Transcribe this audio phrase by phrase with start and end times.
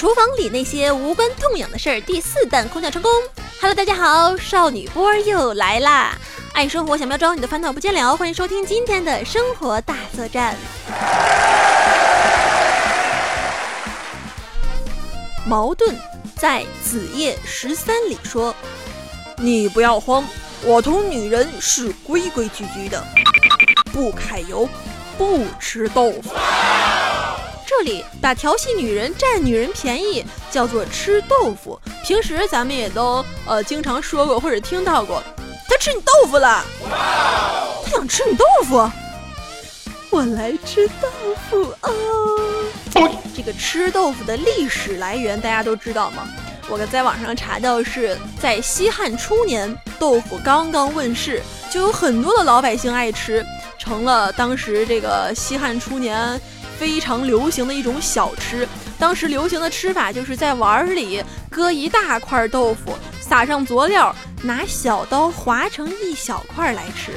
[0.00, 3.12] 厨房里那些无关痛痒的事儿，第四弹空降成功。
[3.60, 6.16] Hello，大家好，少女波又来啦！
[6.54, 8.16] 爱生活，小妙招，你的烦恼不见了。
[8.16, 10.56] 欢迎收听今天的生活大作战。
[15.46, 15.94] 矛盾
[16.34, 18.56] 在子夜十三里说
[19.36, 20.26] ：“你不要慌，
[20.62, 23.04] 我同女人是规规矩矩的，
[23.92, 24.66] 不揩油，
[25.18, 26.32] 不吃豆腐。”
[27.82, 31.80] 这里把调戏女人、占女人便宜叫做吃豆腐。
[32.04, 35.22] 平时咱们也都呃经常说过或者听到过，
[35.66, 36.62] 他吃你豆腐了，
[37.82, 38.90] 他想吃你豆腐，
[40.10, 41.08] 我来吃豆
[41.48, 41.90] 腐哦。
[43.34, 46.28] 这个吃豆腐的历史来源大家都知道吗？
[46.68, 51.40] 我在网上查到是在西汉初年，豆腐刚刚问世，
[51.72, 53.42] 就有很多的老百姓爱吃，
[53.78, 56.38] 成了当时这个西汉初年。
[56.80, 58.66] 非常流行的一种小吃，
[58.98, 67.12] 当时流行的吃法就是在碗里搁一大块豆腐，撒上佐料，拿小刀划成一小块来吃。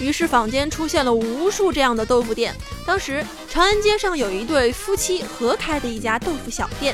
[0.00, 2.52] 于是坊间出现了无数这样的豆腐店。
[2.84, 6.92] 当时长安街上有一对夫妻合开的一家豆腐小店。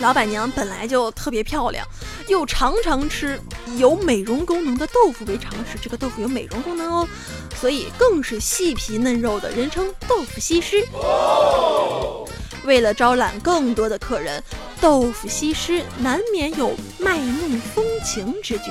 [0.00, 1.86] 老板娘本来就特别漂亮，
[2.26, 3.40] 又常常吃
[3.78, 5.78] 有美容功能的豆腐为常识。
[5.80, 7.08] 这个豆腐有美容功能哦，
[7.60, 10.84] 所以更是细皮嫩肉的，人称豆腐西施。
[12.64, 14.42] 为了招揽更多的客人，
[14.78, 18.70] 豆腐西施难免有卖弄风情之举，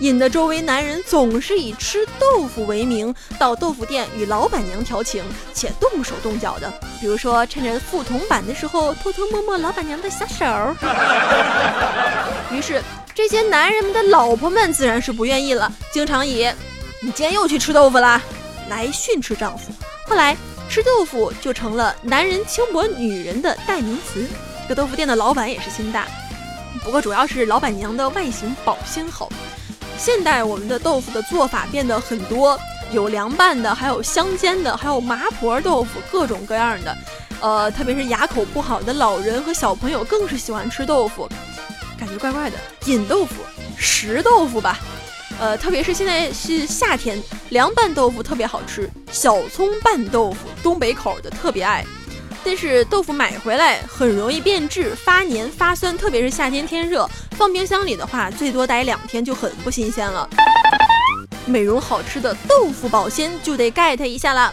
[0.00, 6.70] 引得周围男人总是以吃豆腐为名到豆腐店与老板娘调情，且动手动脚的。
[7.00, 10.44] 比如说，趁着付铜板的时候偷偷摸摸老板娘的小手。
[12.52, 12.82] 于是，
[13.14, 16.46] 这些男人们的老婆们自然是不愿意了，经常以
[17.00, 18.20] “你今天又去吃豆腐啦”
[18.68, 19.72] 来训斥丈夫。
[20.06, 20.36] 后来。
[20.70, 24.28] 吃豆腐就成了男人轻薄女人的代名词。
[24.64, 26.06] 这个豆腐店的老板也是心大，
[26.84, 29.32] 不过主要是老板娘的外形保鲜好。
[29.96, 32.60] 现代我们的豆腐的做法变得很多，
[32.92, 36.94] 有凉拌的，还有香煎的，还有麻婆豆腐，各种各样的。
[37.40, 41.26] 呃，特别是牙口不好的老人和小朋友更是喜欢吃豆腐，
[41.98, 42.58] 感觉怪怪的。
[42.84, 43.36] 饮豆腐，
[43.74, 44.78] 食豆腐吧。
[45.38, 51.84] 呃，特别是现在是夏天，凉拌豆腐特别好吃，小葱拌豆腐，东北口的特别爱。
[52.44, 60.28] 但是豆腐买回来很容易变质、发黏、发酸，特别是夏天天热，放冰箱里的话，最多待两天就很不新鲜了。
[61.46, 64.52] 美容好吃的豆腐保鲜就得 get 一下了。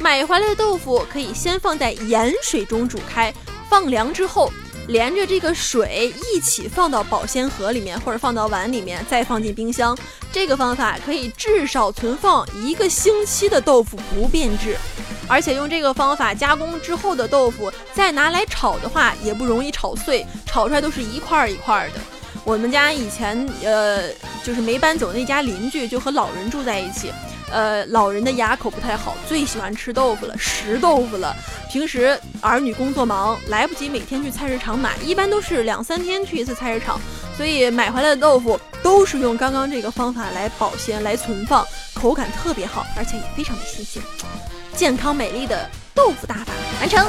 [0.00, 3.34] 买回来的豆腐可以先放在盐水中煮开，
[3.68, 4.52] 放凉之后。
[4.88, 9.96] 连着这个水一起放到保鲜盒里面，或者放到碗里面，再放进冰箱。
[10.30, 14.76] 这个方法可以至少存放一个星期的豆腐不变质，
[15.28, 22.00] 而且用这个方法加工之后的豆腐再拿来炒的话，也不容易炒碎，炒出来都是一块一块的。
[22.44, 24.10] 我们家以前呃，
[24.42, 27.10] 就是没搬走那家邻居就和老人住在一起。
[27.50, 31.34] 呃，老人的牙口不太好，最喜欢吃豆腐了，食豆腐了。
[31.70, 37.00] 平时儿女工作忙，来不及每天去菜市场买，一般都是两三天去一次菜市场，
[37.36, 44.02] 所以买回来的豆腐都是用刚刚这个方法来保鲜、来存放，口感特别好，而且也非常的新鲜，
[44.74, 47.04] 健康美丽的豆腐大法完成。